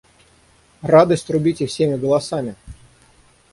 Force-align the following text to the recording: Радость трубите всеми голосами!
Радость 0.81 1.27
трубите 1.27 1.67
всеми 1.67 1.95
голосами! 1.95 2.55